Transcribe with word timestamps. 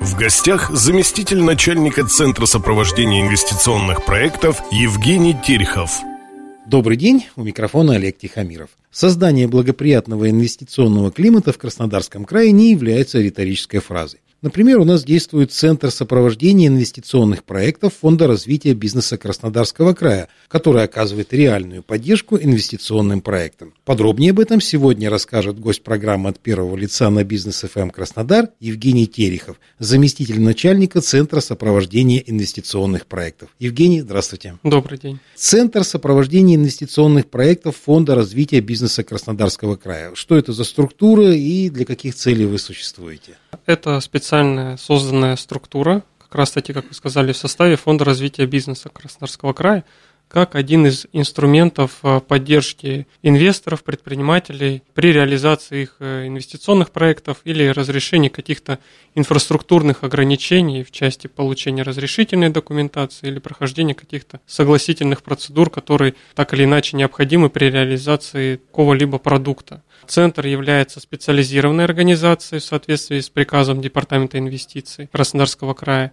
В 0.00 0.16
гостях 0.16 0.70
заместитель 0.70 1.42
начальника 1.42 2.04
Центра 2.04 2.46
сопровождения 2.46 3.22
инвестиционных 3.22 4.04
проектов 4.04 4.62
Евгений 4.70 5.36
Терехов. 5.46 5.90
Добрый 6.66 6.96
день, 6.96 7.26
у 7.36 7.42
микрофона 7.42 7.94
Олег 7.94 8.18
Тихомиров. 8.18 8.70
Создание 8.90 9.48
благоприятного 9.48 10.30
инвестиционного 10.30 11.10
климата 11.10 11.52
в 11.52 11.58
Краснодарском 11.58 12.24
крае 12.24 12.52
не 12.52 12.70
является 12.70 13.20
риторической 13.20 13.80
фразой. 13.80 14.20
Например, 14.44 14.78
у 14.78 14.84
нас 14.84 15.04
действует 15.04 15.52
Центр 15.52 15.90
сопровождения 15.90 16.68
инвестиционных 16.68 17.44
проектов 17.44 17.94
Фонда 18.02 18.26
развития 18.26 18.74
бизнеса 18.74 19.16
Краснодарского 19.16 19.94
края, 19.94 20.28
который 20.48 20.82
оказывает 20.82 21.32
реальную 21.32 21.82
поддержку 21.82 22.36
инвестиционным 22.36 23.22
проектам. 23.22 23.72
Подробнее 23.86 24.32
об 24.32 24.40
этом 24.40 24.60
сегодня 24.60 25.08
расскажет 25.08 25.58
гость 25.58 25.82
программы 25.82 26.28
от 26.28 26.40
первого 26.40 26.76
лица 26.76 27.08
на 27.08 27.24
бизнес 27.24 27.62
ФМ 27.62 27.88
Краснодар 27.88 28.50
Евгений 28.60 29.06
Терехов, 29.06 29.58
заместитель 29.78 30.42
начальника 30.42 31.00
Центра 31.00 31.40
сопровождения 31.40 32.22
инвестиционных 32.26 33.06
проектов. 33.06 33.48
Евгений, 33.58 34.02
здравствуйте. 34.02 34.58
Добрый 34.62 34.98
день. 34.98 35.20
Центр 35.34 35.84
сопровождения 35.84 36.56
инвестиционных 36.56 37.30
проектов 37.30 37.76
Фонда 37.86 38.14
развития 38.14 38.60
бизнеса 38.60 39.04
Краснодарского 39.04 39.76
края. 39.76 40.10
Что 40.14 40.36
это 40.36 40.52
за 40.52 40.64
структура 40.64 41.32
и 41.32 41.70
для 41.70 41.86
каких 41.86 42.14
целей 42.14 42.44
вы 42.44 42.58
существуете? 42.58 43.38
Это 43.64 44.00
специальная 44.00 44.33
созданная 44.78 45.36
структура, 45.36 46.02
как 46.18 46.34
раз 46.34 46.50
таки, 46.50 46.72
как 46.72 46.86
вы 46.88 46.94
сказали, 46.94 47.32
в 47.32 47.36
составе 47.36 47.76
Фонда 47.76 48.04
развития 48.04 48.46
бизнеса 48.46 48.88
Краснодарского 48.88 49.52
края, 49.52 49.84
как 50.28 50.54
один 50.54 50.86
из 50.86 51.06
инструментов 51.12 51.98
э, 52.02 52.20
поддержки 52.20 53.06
инвесторов, 53.22 53.84
предпринимателей 53.84 54.82
при 54.94 55.12
реализации 55.12 55.82
их 55.82 55.96
э, 56.00 56.26
инвестиционных 56.26 56.90
проектов 56.90 57.38
или 57.44 57.68
разрешении 57.68 58.28
каких-то 58.28 58.78
инфраструктурных 59.14 60.02
ограничений 60.02 60.82
в 60.82 60.90
части 60.90 61.26
получения 61.26 61.82
разрешительной 61.82 62.50
документации 62.50 63.28
или 63.28 63.38
прохождения 63.38 63.94
каких-то 63.94 64.40
согласительных 64.46 65.22
процедур, 65.22 65.70
которые 65.70 66.14
так 66.34 66.52
или 66.54 66.64
иначе 66.64 66.96
необходимы 66.96 67.48
при 67.48 67.66
реализации 67.66 68.56
какого-либо 68.56 69.18
продукта. 69.18 69.82
Центр 70.06 70.46
является 70.46 71.00
специализированной 71.00 71.84
организацией 71.84 72.60
в 72.60 72.64
соответствии 72.64 73.20
с 73.20 73.30
приказом 73.30 73.80
Департамента 73.80 74.38
инвестиций 74.38 75.08
Краснодарского 75.12 75.74
края 75.74 76.12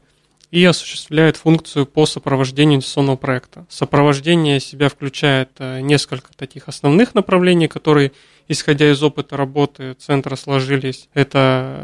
и 0.51 0.63
осуществляет 0.65 1.37
функцию 1.37 1.85
по 1.85 2.05
сопровождению 2.05 2.75
инвестиционного 2.75 3.15
проекта. 3.15 3.65
Сопровождение 3.69 4.59
себя 4.59 4.89
включает 4.89 5.49
э, 5.59 5.79
несколько 5.79 6.33
таких 6.35 6.67
основных 6.67 7.15
направлений, 7.15 7.69
которые, 7.69 8.11
исходя 8.49 8.91
из 8.91 9.01
опыта 9.01 9.37
работы 9.37 9.93
центра, 9.93 10.35
сложились. 10.35 11.07
Это 11.13 11.77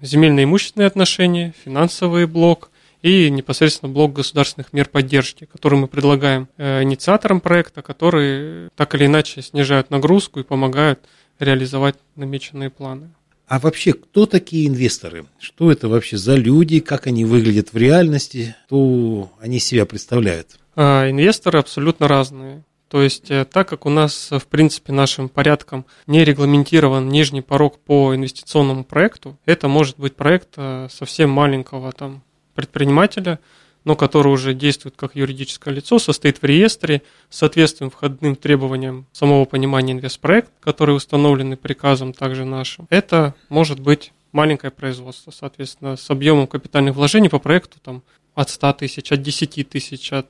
э, 0.00 0.06
земельно 0.06 0.42
имущественные 0.42 0.86
отношения, 0.86 1.54
финансовый 1.64 2.26
блок 2.26 2.70
и 3.02 3.28
непосредственно 3.28 3.92
блок 3.92 4.14
государственных 4.14 4.72
мер 4.72 4.88
поддержки, 4.88 5.44
который 5.44 5.78
мы 5.78 5.86
предлагаем 5.86 6.48
э, 6.56 6.82
инициаторам 6.82 7.42
проекта, 7.42 7.82
которые 7.82 8.70
так 8.74 8.94
или 8.94 9.04
иначе 9.04 9.42
снижают 9.42 9.90
нагрузку 9.90 10.40
и 10.40 10.44
помогают 10.44 11.00
реализовать 11.38 11.96
намеченные 12.16 12.70
планы. 12.70 13.10
А 13.46 13.58
вообще, 13.58 13.92
кто 13.92 14.26
такие 14.26 14.66
инвесторы? 14.66 15.26
Что 15.38 15.70
это 15.70 15.88
вообще 15.88 16.16
за 16.16 16.34
люди? 16.36 16.80
Как 16.80 17.06
они 17.06 17.24
выглядят 17.24 17.72
в 17.72 17.76
реальности? 17.76 18.56
Что 18.66 19.30
они 19.40 19.58
себя 19.58 19.84
представляют? 19.84 20.58
А, 20.76 21.10
инвесторы 21.10 21.58
абсолютно 21.58 22.08
разные. 22.08 22.64
То 22.88 23.02
есть, 23.02 23.30
э, 23.30 23.44
так 23.44 23.68
как 23.68 23.86
у 23.86 23.90
нас, 23.90 24.28
в 24.30 24.46
принципе, 24.46 24.92
нашим 24.92 25.28
порядком 25.28 25.84
не 26.06 26.24
регламентирован 26.24 27.08
нижний 27.08 27.42
порог 27.42 27.78
по 27.80 28.14
инвестиционному 28.14 28.84
проекту, 28.84 29.36
это 29.46 29.68
может 29.68 29.98
быть 29.98 30.14
проект 30.14 30.50
э, 30.56 30.88
совсем 30.90 31.30
маленького 31.30 31.92
там, 31.92 32.22
предпринимателя, 32.54 33.40
но 33.84 33.96
который 33.96 34.32
уже 34.32 34.54
действует 34.54 34.94
как 34.96 35.14
юридическое 35.14 35.72
лицо, 35.72 35.98
состоит 35.98 36.40
в 36.40 36.44
реестре, 36.44 37.02
соответствует 37.28 37.92
входным 37.92 38.34
требованиям 38.36 39.06
самого 39.12 39.44
понимания 39.44 39.92
инвестпроект, 39.92 40.50
которые 40.60 40.96
установлены 40.96 41.56
приказом 41.56 42.12
также 42.12 42.44
нашим. 42.44 42.86
Это 42.90 43.34
может 43.48 43.80
быть 43.80 44.12
маленькое 44.32 44.70
производство, 44.70 45.30
соответственно, 45.30 45.96
с 45.96 46.10
объемом 46.10 46.46
капитальных 46.46 46.96
вложений 46.96 47.28
по 47.28 47.38
проекту 47.38 47.78
там, 47.80 48.02
от 48.34 48.50
100 48.50 48.72
тысяч, 48.74 49.12
от 49.12 49.22
10 49.22 49.68
тысяч, 49.68 50.12
от 50.12 50.28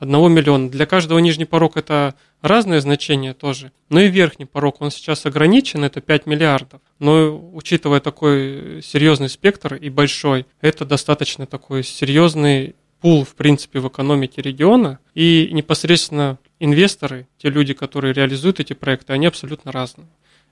1 0.00 0.14
э, 0.14 0.28
миллиона. 0.28 0.70
Для 0.70 0.86
каждого 0.86 1.18
нижний 1.18 1.44
порог 1.44 1.76
это 1.76 2.14
разное 2.40 2.80
значение 2.80 3.34
тоже. 3.34 3.72
Но 3.88 4.00
и 4.00 4.08
верхний 4.08 4.44
порог, 4.44 4.80
он 4.80 4.90
сейчас 4.90 5.26
ограничен, 5.26 5.84
это 5.84 6.00
5 6.00 6.26
миллиардов. 6.26 6.80
Но 6.98 7.50
учитывая 7.52 8.00
такой 8.00 8.80
серьезный 8.82 9.28
спектр 9.28 9.74
и 9.74 9.90
большой, 9.90 10.46
это 10.60 10.84
достаточно 10.84 11.46
такой 11.46 11.84
серьезный 11.84 12.74
пул, 13.00 13.24
в 13.24 13.34
принципе, 13.34 13.80
в 13.80 13.88
экономике 13.88 14.42
региона. 14.42 14.98
И 15.14 15.48
непосредственно 15.52 16.38
инвесторы, 16.58 17.26
те 17.38 17.50
люди, 17.50 17.74
которые 17.74 18.12
реализуют 18.12 18.60
эти 18.60 18.72
проекты, 18.72 19.12
они 19.12 19.26
абсолютно 19.26 19.72
разные. 19.72 20.08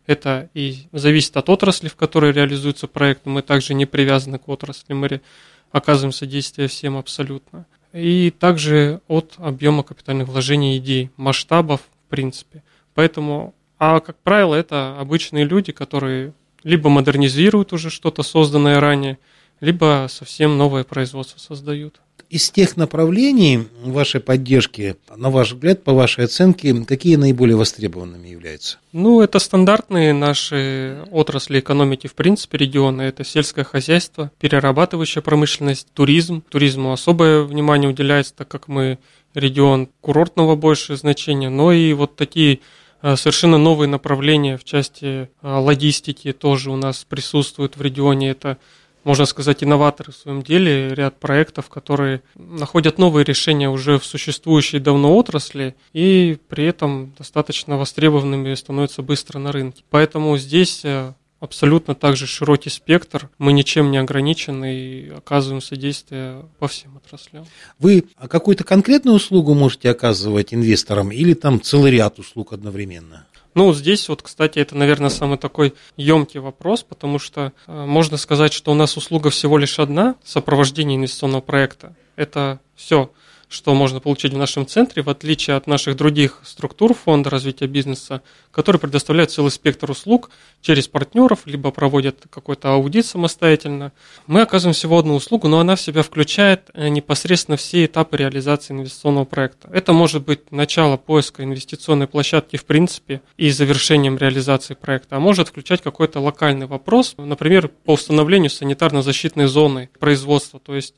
Это 0.06 0.48
и 0.54 0.86
зависит 0.92 1.36
от 1.36 1.48
отрасли, 1.48 1.88
в 1.88 1.96
которой 1.96 2.32
реализуется 2.32 2.86
проект. 2.86 3.26
Мы 3.26 3.42
также 3.42 3.74
не 3.74 3.86
привязаны 3.86 4.38
к 4.38 4.48
отрасли, 4.48 4.92
мы 4.92 5.20
оказываем 5.72 6.12
содействие 6.12 6.68
всем 6.68 6.96
абсолютно. 6.96 7.66
И 7.92 8.32
также 8.38 9.00
от 9.08 9.34
объема 9.38 9.82
капитальных 9.82 10.28
вложений 10.28 10.78
идей, 10.78 11.10
масштабов, 11.16 11.80
в 11.80 12.10
принципе. 12.10 12.62
Поэтому, 12.94 13.54
а 13.78 14.00
как 14.00 14.16
правило, 14.18 14.54
это 14.54 14.98
обычные 14.98 15.44
люди, 15.44 15.72
которые 15.72 16.32
либо 16.62 16.90
модернизируют 16.90 17.72
уже 17.72 17.90
что-то 17.90 18.22
созданное 18.22 18.80
ранее, 18.80 19.18
либо 19.60 20.06
совсем 20.10 20.58
новое 20.58 20.84
производство 20.84 21.38
создают 21.38 22.00
из 22.28 22.50
тех 22.50 22.76
направлений 22.76 23.68
вашей 23.84 24.20
поддержки, 24.20 24.96
на 25.14 25.30
ваш 25.30 25.52
взгляд, 25.52 25.84
по 25.84 25.92
вашей 25.92 26.24
оценке, 26.24 26.74
какие 26.84 27.16
наиболее 27.16 27.56
востребованными 27.56 28.28
являются? 28.28 28.78
Ну, 28.92 29.20
это 29.20 29.38
стандартные 29.38 30.12
наши 30.12 30.98
отрасли 31.10 31.60
экономики, 31.60 32.06
в 32.06 32.14
принципе, 32.14 32.58
региона. 32.58 33.02
Это 33.02 33.24
сельское 33.24 33.64
хозяйство, 33.64 34.30
перерабатывающая 34.40 35.22
промышленность, 35.22 35.88
туризм. 35.92 36.42
Туризму 36.48 36.92
особое 36.92 37.42
внимание 37.42 37.88
уделяется, 37.88 38.34
так 38.34 38.48
как 38.48 38.68
мы 38.68 38.98
регион 39.34 39.88
курортного 40.00 40.56
большее 40.56 40.96
значение, 40.96 41.50
но 41.50 41.70
и 41.70 41.92
вот 41.92 42.16
такие 42.16 42.60
э, 43.02 43.16
совершенно 43.16 43.58
новые 43.58 43.88
направления 43.88 44.56
в 44.56 44.64
части 44.64 45.04
э, 45.06 45.28
логистики 45.42 46.32
тоже 46.32 46.70
у 46.70 46.76
нас 46.76 47.04
присутствуют 47.08 47.76
в 47.76 47.82
регионе. 47.82 48.30
Это 48.30 48.56
можно 49.06 49.24
сказать, 49.24 49.62
инноваторы 49.62 50.10
в 50.10 50.16
своем 50.16 50.42
деле, 50.42 50.92
ряд 50.92 51.20
проектов, 51.20 51.68
которые 51.68 52.22
находят 52.34 52.98
новые 52.98 53.24
решения 53.24 53.70
уже 53.70 54.00
в 54.00 54.04
существующей 54.04 54.80
давно 54.80 55.16
отрасли 55.16 55.76
и 55.92 56.38
при 56.48 56.64
этом 56.64 57.14
достаточно 57.16 57.76
востребованными 57.78 58.52
становятся 58.54 59.02
быстро 59.02 59.38
на 59.38 59.52
рынке. 59.52 59.84
Поэтому 59.90 60.36
здесь 60.38 60.80
э, 60.84 61.12
абсолютно 61.38 61.94
также 61.94 62.26
широкий 62.26 62.68
спектр, 62.68 63.30
мы 63.38 63.52
ничем 63.52 63.92
не 63.92 63.98
ограничены 63.98 64.74
и 64.74 65.10
оказываем 65.10 65.62
содействие 65.62 66.44
по 66.58 66.66
всем 66.66 66.96
отраслям. 66.96 67.46
Вы 67.78 68.06
какую-то 68.28 68.64
конкретную 68.64 69.14
услугу 69.14 69.54
можете 69.54 69.88
оказывать 69.88 70.52
инвесторам 70.52 71.12
или 71.12 71.34
там 71.34 71.62
целый 71.62 71.92
ряд 71.92 72.18
услуг 72.18 72.52
одновременно? 72.52 73.24
Ну, 73.56 73.72
здесь 73.72 74.06
вот, 74.10 74.20
кстати, 74.20 74.58
это, 74.58 74.76
наверное, 74.76 75.08
самый 75.08 75.38
такой 75.38 75.72
емкий 75.96 76.40
вопрос, 76.40 76.82
потому 76.82 77.18
что 77.18 77.54
э, 77.66 77.86
можно 77.86 78.18
сказать, 78.18 78.52
что 78.52 78.70
у 78.70 78.74
нас 78.74 78.98
услуга 78.98 79.30
всего 79.30 79.56
лишь 79.56 79.78
одна– 79.78 80.16
сопровождение 80.24 80.98
инвестиционного 80.98 81.40
проекта. 81.40 81.96
Это 82.16 82.60
все 82.74 83.10
что 83.48 83.74
можно 83.74 84.00
получить 84.00 84.32
в 84.32 84.36
нашем 84.36 84.66
центре, 84.66 85.02
в 85.02 85.08
отличие 85.08 85.56
от 85.56 85.66
наших 85.66 85.96
других 85.96 86.40
структур 86.44 86.94
фонда 86.94 87.30
развития 87.30 87.66
бизнеса, 87.66 88.22
которые 88.50 88.80
предоставляют 88.80 89.30
целый 89.30 89.50
спектр 89.50 89.90
услуг 89.90 90.30
через 90.62 90.88
партнеров, 90.88 91.40
либо 91.44 91.70
проводят 91.70 92.24
какой-то 92.28 92.72
аудит 92.72 93.06
самостоятельно. 93.06 93.92
Мы 94.26 94.40
оказываем 94.40 94.74
всего 94.74 94.98
одну 94.98 95.14
услугу, 95.14 95.46
но 95.46 95.60
она 95.60 95.76
в 95.76 95.80
себя 95.80 96.02
включает 96.02 96.70
э, 96.74 96.88
непосредственно 96.88 97.56
все 97.56 97.84
этапы 97.84 98.16
реализации 98.16 98.72
инвестиционного 98.72 99.26
проекта. 99.26 99.68
Это 99.72 99.92
может 99.92 100.24
быть 100.24 100.50
начало 100.50 100.96
поиска 100.96 101.44
инвестиционной 101.44 102.08
площадки 102.08 102.56
в 102.56 102.64
принципе 102.64 103.20
и 103.36 103.50
завершением 103.50 104.18
реализации 104.18 104.74
проекта, 104.74 105.16
а 105.16 105.20
может 105.20 105.48
включать 105.48 105.82
какой-то 105.82 106.18
локальный 106.18 106.66
вопрос, 106.66 107.14
например, 107.16 107.68
по 107.68 107.92
установлению 107.92 108.50
санитарно-защитной 108.50 109.46
зоны 109.46 109.88
производства, 110.00 110.58
то 110.58 110.74
есть 110.74 110.94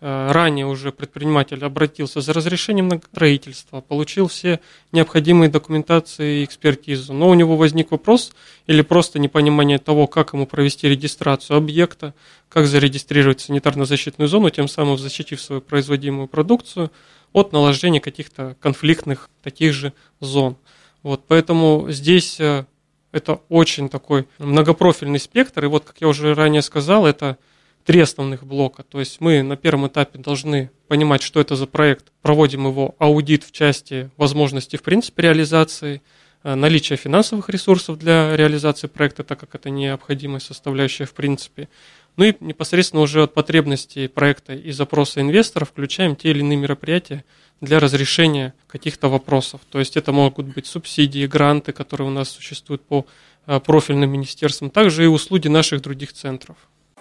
ранее 0.00 0.66
уже 0.66 0.92
предприниматель 0.92 1.62
обратился 1.64 2.20
за 2.20 2.32
разрешением 2.32 2.88
на 2.88 2.98
строительство, 2.98 3.80
получил 3.80 4.28
все 4.28 4.60
необходимые 4.92 5.50
документации 5.50 6.40
и 6.40 6.44
экспертизу, 6.44 7.12
но 7.12 7.28
у 7.28 7.34
него 7.34 7.56
возник 7.56 7.90
вопрос 7.90 8.32
или 8.66 8.80
просто 8.82 9.18
непонимание 9.18 9.78
того, 9.78 10.06
как 10.06 10.32
ему 10.32 10.46
провести 10.46 10.88
регистрацию 10.88 11.58
объекта, 11.58 12.14
как 12.48 12.66
зарегистрировать 12.66 13.40
санитарно-защитную 13.40 14.26
зону, 14.26 14.50
тем 14.50 14.68
самым 14.68 14.96
защитив 14.96 15.40
свою 15.40 15.60
производимую 15.60 16.28
продукцию 16.28 16.90
от 17.32 17.52
наложения 17.52 18.00
каких-то 18.00 18.56
конфликтных 18.60 19.28
таких 19.42 19.72
же 19.72 19.92
зон. 20.20 20.56
Вот, 21.02 21.24
поэтому 21.26 21.86
здесь 21.88 22.40
э, 22.40 22.64
это 23.12 23.40
очень 23.48 23.88
такой 23.88 24.26
многопрофильный 24.38 25.18
спектр. 25.18 25.64
И 25.64 25.68
вот, 25.68 25.84
как 25.84 26.00
я 26.00 26.08
уже 26.08 26.34
ранее 26.34 26.62
сказал, 26.62 27.06
это 27.06 27.38
три 27.84 28.00
основных 28.00 28.44
блока. 28.44 28.82
То 28.82 29.00
есть 29.00 29.20
мы 29.20 29.42
на 29.42 29.56
первом 29.56 29.86
этапе 29.86 30.18
должны 30.18 30.70
понимать, 30.88 31.22
что 31.22 31.40
это 31.40 31.56
за 31.56 31.66
проект, 31.66 32.12
проводим 32.22 32.66
его 32.66 32.94
аудит 32.98 33.44
в 33.44 33.52
части 33.52 34.10
возможностей 34.16 34.76
в 34.76 34.82
принципе 34.82 35.22
реализации, 35.22 36.02
э, 36.42 36.54
наличие 36.54 36.96
финансовых 36.96 37.48
ресурсов 37.48 37.98
для 37.98 38.36
реализации 38.36 38.86
проекта, 38.86 39.24
так 39.24 39.40
как 39.40 39.54
это 39.54 39.70
необходимая 39.70 40.40
составляющая 40.40 41.04
в 41.04 41.14
принципе. 41.14 41.68
Ну 42.16 42.24
и 42.24 42.34
непосредственно 42.40 43.02
уже 43.02 43.22
от 43.22 43.34
потребностей 43.34 44.08
проекта 44.08 44.54
и 44.54 44.72
запроса 44.72 45.20
инвесторов 45.20 45.70
включаем 45.70 46.16
те 46.16 46.30
или 46.30 46.40
иные 46.40 46.58
мероприятия 46.58 47.24
для 47.60 47.78
разрешения 47.78 48.54
каких-то 48.66 49.08
вопросов. 49.08 49.60
То 49.70 49.78
есть 49.78 49.96
это 49.96 50.12
могут 50.12 50.46
быть 50.46 50.66
субсидии, 50.66 51.26
гранты, 51.26 51.72
которые 51.72 52.08
у 52.08 52.10
нас 52.10 52.30
существуют 52.30 52.82
по 52.82 53.06
э, 53.46 53.60
профильным 53.60 54.10
министерствам, 54.10 54.70
также 54.70 55.04
и 55.04 55.06
услуги 55.06 55.48
наших 55.48 55.82
других 55.82 56.12
центров. 56.12 56.56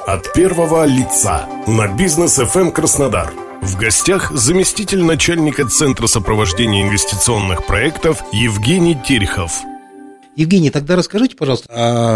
От 0.07 0.33
первого 0.33 0.85
лица 0.85 1.47
на 1.67 1.87
бизнес 1.93 2.39
FM 2.39 2.61
эм 2.61 2.71
Краснодар. 2.71 3.33
В 3.61 3.77
гостях 3.77 4.31
заместитель 4.31 5.03
начальника 5.03 5.67
Центра 5.67 6.07
сопровождения 6.07 6.83
инвестиционных 6.83 7.65
проектов 7.67 8.23
Евгений 8.31 8.95
Терехов. 8.95 9.51
Евгений, 10.35 10.69
тогда 10.71 10.95
расскажите, 10.95 11.35
пожалуйста, 11.35 11.67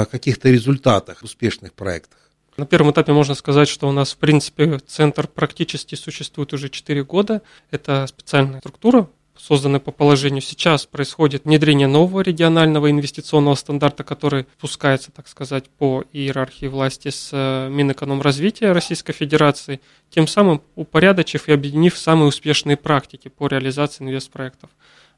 о 0.02 0.06
каких-то 0.06 0.50
результатах 0.50 1.22
успешных 1.24 1.74
проектах. 1.74 2.20
На 2.56 2.66
первом 2.66 2.92
этапе 2.92 3.12
можно 3.12 3.36
сказать, 3.36 3.68
что 3.68 3.90
у 3.90 3.92
нас, 3.92 4.14
в 4.14 4.18
принципе, 4.18 4.80
центр 4.80 5.28
практически 5.28 5.96
существует 5.96 6.54
уже 6.54 6.70
4 6.70 7.04
года. 7.04 7.42
Это 7.70 8.08
специальная 8.08 8.60
структура, 8.60 9.10
созданная 9.38 9.80
по 9.80 9.92
положению. 9.92 10.42
Сейчас 10.42 10.86
происходит 10.86 11.46
внедрение 11.46 11.88
нового 11.88 12.22
регионального 12.22 12.90
инвестиционного 12.90 13.56
стандарта, 13.56 14.04
который 14.04 14.46
пускается, 14.60 15.12
так 15.12 15.28
сказать, 15.28 15.70
по 15.70 16.04
иерархии 16.14 16.68
власти 16.68 17.10
с 17.10 17.30
э, 17.32 17.70
Минэкономразвития 17.70 18.74
Российской 18.74 19.14
Федерации, 19.14 19.82
тем 20.10 20.28
самым 20.28 20.62
упорядочив 20.76 21.48
и 21.48 21.52
объединив 21.52 21.98
самые 21.98 22.28
успешные 22.28 22.78
практики 22.78 23.28
по 23.28 23.48
реализации 23.48 24.04
инвестпроектов. 24.04 24.70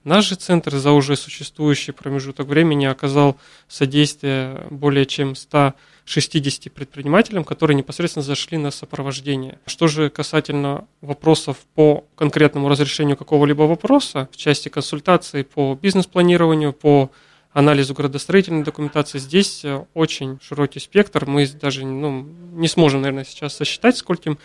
Наш 0.05 0.29
же 0.29 0.35
центр 0.35 0.75
за 0.75 0.91
уже 0.91 1.15
существующий 1.15 1.91
промежуток 1.91 2.47
времени 2.47 2.85
оказал 2.85 3.37
содействие 3.67 4.67
более 4.69 5.07
чем 5.07 5.33
160 5.35 6.71
предпринимателям, 6.71 7.43
которые 7.43 7.75
непосредственно 7.75 8.21
зашли 8.21 8.59
на 8.59 8.69
сопровождение. 8.69 9.57
Что 9.65 9.87
же 9.87 10.11
касательно 10.11 10.87
вопросов 11.01 11.57
по 11.73 12.05
конкретному 12.15 12.69
разрешению 12.69 13.17
какого-либо 13.17 13.63
вопроса 13.63 14.29
в 14.31 14.37
части 14.37 14.69
консультации 14.69 15.41
по 15.41 15.73
бизнес-планированию, 15.81 16.71
по 16.71 17.09
анализу 17.55 17.93
градостроительной 17.93 18.63
документации. 18.63 19.17
Здесь 19.17 19.65
очень 19.93 20.39
широкий 20.41 20.79
спектр. 20.79 21.25
Мы 21.25 21.47
даже 21.47 21.85
ну, 21.85 22.27
не 22.51 22.67
сможем, 22.67 23.01
наверное, 23.01 23.23
сейчас 23.23 23.55
сосчитать, 23.55 23.95
скольким 23.95 24.37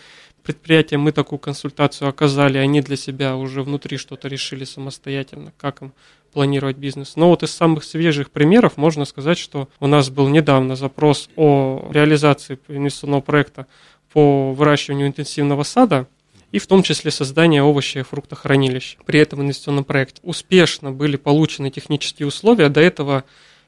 предприятиям 0.43 1.01
мы 1.01 1.11
такую 1.11 1.37
консультацию 1.37 2.07
оказали, 2.07 2.57
они 2.57 2.81
для 2.81 2.95
себя 2.95 3.35
уже 3.35 3.63
внутри 3.63 3.97
что-то 3.97 4.29
решили 4.29 4.63
самостоятельно, 4.63 5.51
как 5.57 5.81
им 5.81 5.93
планировать 6.31 6.77
бизнес. 6.77 7.17
Но 7.17 7.27
вот 7.27 7.43
из 7.43 7.51
самых 7.51 7.83
свежих 7.83 8.31
примеров 8.31 8.77
можно 8.77 9.03
сказать, 9.03 9.37
что 9.37 9.67
у 9.81 9.87
нас 9.87 10.09
был 10.09 10.29
недавно 10.29 10.77
запрос 10.77 11.29
о 11.35 11.89
реализации 11.91 12.57
инвестиционного 12.69 13.21
проекта 13.21 13.67
по 14.13 14.53
выращиванию 14.53 15.07
интенсивного 15.07 15.63
сада, 15.63 16.07
и 16.51 16.59
в 16.59 16.67
том 16.67 16.83
числе 16.83 17.11
создание 17.11 17.63
овощи 17.63 17.99
и 17.99 18.03
фруктохранилищ. 18.03 18.97
При 19.05 19.19
этом 19.19 19.41
инвестиционном 19.41 19.83
проекте 19.83 20.19
успешно 20.23 20.91
были 20.91 21.15
получены 21.15 21.69
технические 21.69 22.27
условия. 22.27 22.69
До 22.69 22.81
этого 22.81 23.23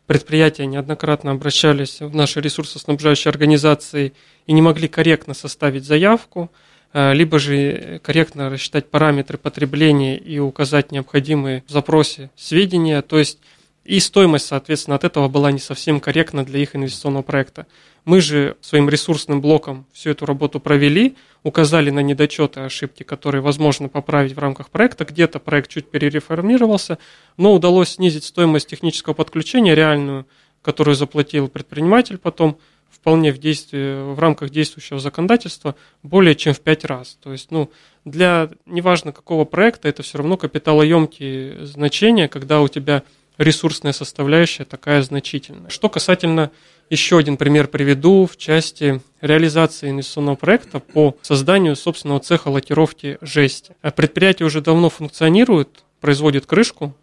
предприятия 0.06 0.66
неоднократно 0.66 1.32
обращались 1.32 2.02
в 2.02 2.14
наши 2.14 2.42
ресурсоснабжающие 2.42 3.30
организации 3.30 4.14
и 4.48 4.54
не 4.54 4.62
могли 4.62 4.88
корректно 4.88 5.34
составить 5.34 5.86
заявку, 5.86 6.52
э, 6.94 7.14
либо 7.14 7.40
же 7.40 8.02
корректно 8.04 8.50
рассчитать 8.50 8.90
параметры 8.90 9.38
потребления 9.38 10.18
и 10.18 10.40
указать 10.40 10.92
необходимые 10.92 11.64
в 11.68 11.72
запросе 11.72 12.30
сведения. 12.36 13.02
То 13.02 13.18
есть 13.18 13.40
и 13.86 14.00
стоимость, 14.00 14.46
соответственно, 14.46 14.96
от 14.96 15.04
этого 15.04 15.28
была 15.28 15.52
не 15.52 15.60
совсем 15.60 16.00
корректна 16.00 16.46
для 16.46 16.60
их 16.60 16.76
инвестиционного 16.76 17.24
проекта. 17.24 17.68
Мы 18.06 18.22
же 18.22 18.56
своим 18.62 18.90
ресурсным 18.90 19.42
блоком 19.42 19.86
всю 19.92 20.12
эту 20.12 20.26
работу 20.26 20.60
провели, 20.60 21.16
указали 21.44 21.90
на 21.90 22.00
недочеты, 22.00 22.62
ошибки, 22.62 23.04
которые 23.04 23.42
возможно 23.42 23.90
поправить 23.90 24.34
в 24.34 24.40
рамках 24.40 24.70
проекта. 24.70 25.04
Где-то 25.04 25.40
проект 25.40 25.70
чуть 25.70 25.90
перереформировался, 25.90 26.98
но 27.38 27.54
удалось 27.54 27.90
снизить 27.90 28.24
стоимость 28.24 28.68
технического 28.68 29.14
подключения 29.14 29.76
реальную, 29.76 30.28
которую 30.62 30.96
заплатил 30.96 31.50
предприниматель 31.50 32.18
потом, 32.18 32.58
вполне 32.90 33.34
в, 33.34 33.38
действии, 33.38 34.14
в 34.14 34.20
рамках 34.20 34.50
действующего 34.50 35.00
законодательства 35.00 35.76
более 36.04 36.36
чем 36.36 36.54
в 36.54 36.62
пять 36.62 36.86
раз. 36.86 37.18
То 37.22 37.32
есть, 37.34 37.52
ну, 37.52 37.70
для 38.06 38.50
неважно 38.66 39.12
какого 39.12 39.44
проекта, 39.46 39.90
это 39.90 40.04
все 40.04 40.20
равно 40.20 40.38
капиталоемкие 40.38 41.66
значения, 41.66 42.30
когда 42.30 42.62
у 42.62 42.68
тебя 42.70 43.04
ресурсная 43.38 43.94
составляющая 43.94 44.66
такая 44.66 45.02
значительная. 45.02 45.70
Что 45.70 45.90
касательно 45.90 46.52
еще 46.90 47.18
один 47.18 47.38
пример 47.38 47.68
приведу 47.68 48.26
в 48.26 48.38
части 48.38 49.02
реализации 49.22 49.90
инвестиционного 49.90 50.36
проекта 50.36 50.80
по 50.80 51.16
созданию 51.22 51.76
собственного 51.76 52.20
цеха 52.20 52.50
лакировки 52.50 53.18
жести. 53.22 53.76
А 53.82 53.92
предприятие 53.92 54.46
уже 54.46 54.62
давно 54.62 54.90
функционирует, 54.90 55.84
производит 56.02 56.46
крышку 56.46 56.94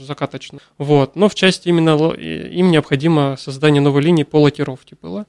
закаточную, 0.00 0.60
вот, 0.76 1.16
но 1.16 1.28
в 1.28 1.34
части 1.34 1.68
именно 1.68 2.12
им 2.12 2.70
необходимо 2.70 3.36
создание 3.38 3.80
новой 3.80 4.02
линии 4.02 4.24
по 4.24 4.36
лакировке 4.40 4.96
было 5.00 5.26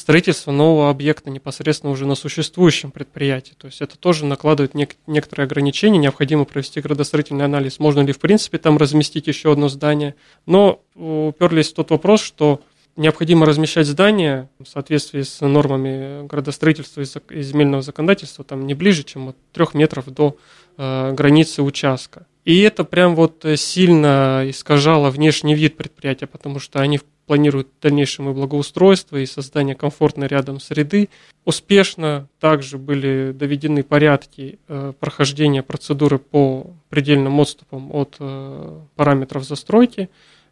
строительство 0.00 0.50
нового 0.50 0.90
объекта 0.90 1.30
непосредственно 1.30 1.92
уже 1.92 2.06
на 2.06 2.14
существующем 2.14 2.90
предприятии. 2.90 3.52
То 3.56 3.66
есть 3.66 3.80
это 3.80 3.98
тоже 3.98 4.24
накладывает 4.24 4.74
нек- 4.74 4.96
некоторые 5.06 5.44
ограничения, 5.44 5.98
необходимо 5.98 6.44
провести 6.44 6.80
градостроительный 6.80 7.44
анализ, 7.44 7.78
можно 7.78 8.00
ли 8.00 8.12
в 8.12 8.18
принципе 8.18 8.58
там 8.58 8.78
разместить 8.78 9.26
еще 9.26 9.52
одно 9.52 9.68
здание. 9.68 10.14
Но 10.46 10.80
уперлись 10.94 11.70
в 11.70 11.74
тот 11.74 11.90
вопрос, 11.90 12.22
что 12.22 12.60
необходимо 12.96 13.46
размещать 13.46 13.86
здание 13.86 14.48
в 14.58 14.66
соответствии 14.66 15.22
с 15.22 15.40
нормами 15.40 16.26
градостроительства 16.26 17.02
и 17.30 17.42
земельного 17.42 17.82
законодательства 17.82 18.44
там 18.44 18.66
не 18.66 18.74
ближе, 18.74 19.04
чем 19.04 19.28
от 19.28 19.36
трех 19.52 19.74
метров 19.74 20.06
до 20.06 20.36
э, 20.76 21.12
границы 21.12 21.62
участка. 21.62 22.26
И 22.50 22.62
это 22.62 22.82
прям 22.82 23.14
вот 23.14 23.46
сильно 23.54 24.42
искажало 24.44 25.10
внешний 25.10 25.54
вид 25.54 25.76
предприятия, 25.76 26.26
потому 26.26 26.58
что 26.58 26.80
они 26.80 26.98
планируют 27.26 27.68
в 27.68 27.80
дальнейшем 27.80 28.28
и 28.28 28.32
благоустройство, 28.32 29.18
и 29.18 29.26
создание 29.26 29.76
комфортной 29.76 30.26
рядом 30.26 30.58
среды. 30.58 31.10
Успешно 31.44 32.26
также 32.40 32.76
были 32.76 33.30
доведены 33.30 33.84
порядки 33.84 34.58
э, 34.66 34.92
прохождения 34.98 35.62
процедуры 35.62 36.18
по 36.18 36.66
предельным 36.88 37.38
отступам 37.38 37.94
от 37.94 38.16
э, 38.18 38.80
параметров 38.96 39.44
застройки. 39.44 40.10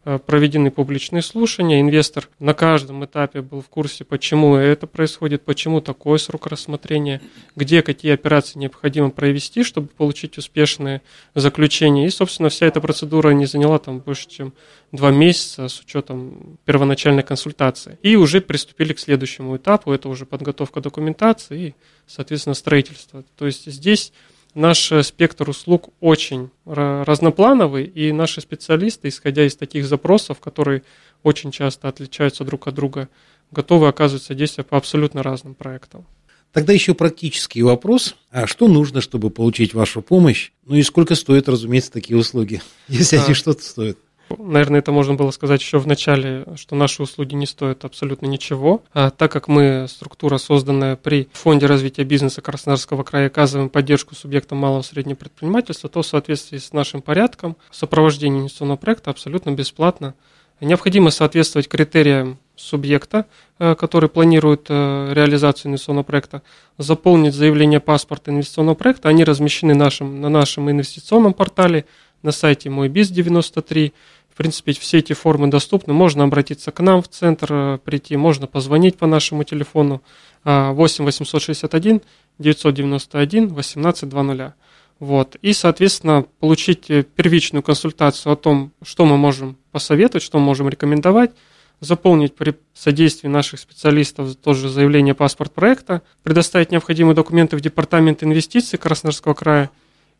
Э, 0.09 0.19
проведены 0.19 0.71
публичные 0.71 1.21
слушания, 1.21 1.83
инвестор 1.83 2.31
на 2.39 2.55
каждом 2.55 3.05
этапе 3.05 3.43
был 3.43 3.61
в 3.61 3.69
курсе, 3.69 4.07
почему 4.07 4.57
это 4.57 4.87
происходит, 4.87 5.43
почему 5.43 5.83
такой 5.83 6.19
срок 6.19 6.47
рассмотрения, 6.47 7.21
где 7.57 7.83
какие 7.83 8.15
операции 8.15 8.59
необходимо 8.59 9.11
провести, 9.11 9.63
чтобы 9.63 9.89
получить 9.89 10.39
успешное 10.39 11.03
заключение. 11.35 12.07
И, 12.07 12.11
собственно, 12.11 12.49
вся 12.49 12.65
эта 12.65 12.81
процедура 12.81 13.33
не 13.33 13.45
заняла 13.45 13.79
там 13.79 13.99
больше, 13.99 14.29
чем 14.31 14.55
два 14.93 15.11
месяца 15.11 15.69
с 15.69 15.79
учетом 15.79 16.57
первоначальной 16.65 17.23
консультации. 17.23 17.99
И 18.03 18.17
уже 18.17 18.41
приступили 18.41 18.95
к 18.95 18.99
следующему 18.99 19.59
этапу, 19.59 19.93
это 19.93 20.09
уже 20.09 20.25
подготовка 20.25 20.81
документации 20.81 21.61
и, 21.61 21.75
соответственно, 22.07 22.55
строительство. 22.55 23.25
То 23.37 23.45
есть 23.45 23.71
здесь 23.71 24.15
наш 24.55 24.93
э, 24.93 25.03
спектр 25.03 25.49
услуг 25.49 25.91
очень 26.01 26.51
разноплановый, 26.65 27.85
и 27.85 28.13
наши 28.13 28.41
специалисты, 28.41 29.09
исходя 29.09 29.45
из 29.47 29.57
таких 29.57 29.87
запросов, 29.87 30.41
которые 30.41 30.83
очень 31.23 31.51
часто 31.51 31.89
отличаются 31.89 32.45
друг 32.45 32.67
от 32.67 32.75
друга, 32.75 33.09
готовы 33.51 33.89
оказывать 33.89 34.23
содействие 34.23 34.65
по 34.65 34.77
абсолютно 34.77 35.23
разным 35.23 35.55
проектам. 35.55 36.07
Тогда 36.53 36.73
еще 36.73 36.95
практический 36.95 37.63
вопрос. 37.63 38.17
А 38.31 38.47
что 38.47 38.69
нужно, 38.69 39.01
чтобы 39.01 39.31
получить 39.31 39.75
вашу 39.75 40.01
помощь? 40.01 40.51
Ну 40.65 40.77
и 40.77 40.83
сколько 40.83 41.15
стоят, 41.15 41.49
разумеется, 41.49 41.93
такие 41.93 42.17
услуги, 42.17 42.63
если 42.89 43.17
а, 43.17 43.25
они 43.25 43.35
что-то 43.35 43.63
стоят? 43.63 43.99
Наверное, 44.37 44.81
это 44.81 44.93
можно 44.93 45.15
было 45.15 45.31
сказать 45.31 45.61
еще 45.61 45.79
в 45.79 45.87
начале, 45.87 46.45
что 46.57 46.77
наши 46.77 47.03
услуги 47.03 47.35
не 47.35 47.47
стоят 47.47 47.85
абсолютно 47.85 48.27
ничего, 48.27 48.83
а 48.93 49.11
так 49.11 49.33
как 49.33 49.49
мы 49.49 49.87
структура, 49.89 50.39
созданная 50.39 50.97
при 50.97 51.29
Фонде 51.33 51.67
развития 51.67 52.05
бизнеса 52.05 52.43
Краснодарского 52.43 53.03
края, 53.03 53.29
оказываем 53.29 53.69
поддержку 53.69 54.15
субъектам 54.15 54.59
малого 54.59 54.81
и 54.81 54.85
среднего 54.85 55.17
предпринимательства, 55.17 55.89
то 55.89 56.03
в 56.03 56.07
соответствии 56.07 56.59
с 56.59 56.73
нашим 56.73 57.03
порядком 57.03 57.57
сопровождение 57.71 58.41
инвестиционного 58.41 58.79
проекта 58.79 59.11
абсолютно 59.11 59.51
бесплатно. 59.51 60.15
Необходимо 60.61 61.11
соответствовать 61.11 61.69
критериям 61.69 62.39
субъекта, 62.57 63.27
э, 63.59 63.75
который 63.77 64.09
планирует 64.09 64.67
э, 64.69 65.13
реализацию 65.13 65.71
инвестиционного 65.71 66.05
проекта, 66.05 66.43
заполнить 66.77 67.35
заявление 67.35 67.81
паспорта 67.81 68.33
инвестиционного 68.33 68.75
проекта. 68.75 69.09
Они 69.09 69.25
размещены 69.25 69.75
нашим, 69.75 70.21
на 70.21 70.29
нашем 70.29 70.69
инвестиционном 70.71 71.33
портале, 71.33 71.85
на 72.23 72.33
сайте 72.33 72.69
мой 72.71 72.89
биз 72.89 73.11
93. 73.11 73.93
В 73.93 74.18
принципе, 74.39 74.73
все 74.73 74.99
эти 74.99 75.13
формы 75.13 75.49
доступны. 75.49 75.93
Можно 75.93 76.25
обратиться 76.25 76.71
к 76.71 76.81
нам 76.81 77.03
в 77.03 77.09
центр, 77.09 77.47
э, 77.51 77.79
прийти, 77.85 78.17
можно 78.17 78.47
позвонить 78.47 78.97
по 78.97 79.07
нашему 79.07 79.45
телефону 79.45 80.01
8 80.45 81.05
861 81.05 82.01
991 82.39 83.53
1820. 83.53 84.55
Вот. 85.01 85.37
И, 85.43 85.53
соответственно, 85.53 86.25
получить 86.41 86.87
первичную 86.87 87.63
консультацию 87.63 88.33
о 88.33 88.37
том, 88.37 88.73
что 88.83 89.05
мы 89.05 89.17
можем 89.17 89.57
посоветовать, 89.73 90.23
что 90.23 90.39
мы 90.39 90.45
можем 90.47 90.69
рекомендовать, 90.69 91.33
заполнить 91.81 92.35
при 92.35 92.55
содействии 92.75 93.29
наших 93.29 93.61
специалистов 93.61 94.35
тоже 94.37 94.69
заявление 94.69 95.15
паспорт 95.15 95.53
проекта, 95.53 96.03
предоставить 96.23 96.73
необходимые 96.73 97.15
документы 97.15 97.57
в 97.57 97.61
Департамент 97.61 98.23
инвестиций 98.23 98.79
Краснодарского 98.79 99.35
края, 99.35 99.71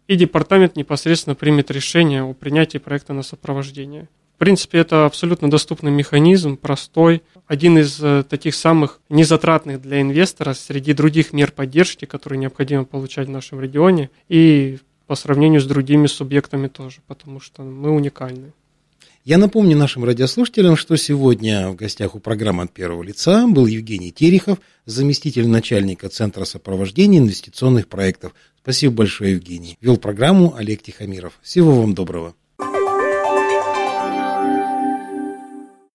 и 0.09 0.17
департамент 0.17 0.75
непосредственно 0.75 1.37
примет 1.37 1.71
решение 1.71 2.23
о 2.23 2.33
принятии 2.33 2.79
проекта 2.79 3.13
на 3.13 3.23
сопровождение. 3.23 4.09
В 4.35 4.39
принципе, 4.39 4.79
это 4.79 5.05
абсолютно 5.05 5.51
доступный 5.51 5.91
механизм, 5.91 6.57
простой, 6.57 7.23
один 7.47 7.77
из 7.77 8.01
э, 8.01 8.23
таких 8.23 8.55
самых 8.55 9.01
незатратных 9.09 9.83
для 9.83 10.01
инвестора 10.01 10.55
среди 10.55 10.93
других 10.93 11.33
мер 11.33 11.51
поддержки, 11.51 12.05
которые 12.05 12.39
необходимо 12.39 12.85
получать 12.85 13.27
в 13.27 13.33
нашем 13.33 13.61
регионе, 13.61 14.11
и 14.29 14.79
по 15.09 15.17
сравнению 15.17 15.61
с 15.61 15.67
другими 15.67 16.07
субъектами 16.07 16.69
тоже, 16.69 16.99
потому 17.07 17.41
что 17.41 17.63
мы 17.63 17.91
уникальны. 17.91 18.53
Я 19.29 19.37
напомню 19.37 19.77
нашим 19.77 20.05
радиослушателям, 20.05 20.75
что 20.75 20.97
сегодня 20.97 21.69
в 21.69 21.75
гостях 21.75 22.15
у 22.15 22.19
программы 22.19 22.63
от 22.63 22.73
первого 22.73 23.03
лица 23.03 23.47
был 23.47 23.67
Евгений 23.67 24.11
Терехов, 24.11 24.59
заместитель 24.87 25.47
начальника 25.47 26.09
Центра 26.09 26.47
сопровождения 26.47 27.19
инвестиционных 27.19 27.89
проектов. 27.89 28.33
Спасибо 28.63 28.95
большое, 28.95 29.33
Евгений. 29.33 29.77
Вел 29.83 29.99
программу 29.99 30.55
Олег 30.57 30.83
Тихомиров. 30.83 31.39
Всего 31.43 31.79
вам 31.79 31.93
доброго. 31.93 32.37